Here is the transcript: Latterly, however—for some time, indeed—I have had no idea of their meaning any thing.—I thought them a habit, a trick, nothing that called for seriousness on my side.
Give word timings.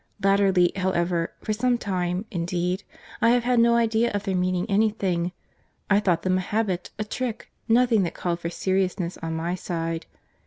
Latterly, 0.23 0.71
however—for 0.75 1.53
some 1.53 1.77
time, 1.77 2.25
indeed—I 2.31 3.29
have 3.29 3.43
had 3.43 3.59
no 3.59 3.75
idea 3.75 4.09
of 4.13 4.23
their 4.23 4.33
meaning 4.35 4.65
any 4.67 4.89
thing.—I 4.89 5.99
thought 5.99 6.23
them 6.23 6.39
a 6.39 6.41
habit, 6.41 6.89
a 6.97 7.03
trick, 7.03 7.51
nothing 7.67 8.01
that 8.01 8.15
called 8.15 8.39
for 8.39 8.49
seriousness 8.49 9.17
on 9.17 9.35
my 9.35 9.53
side. 9.53 10.07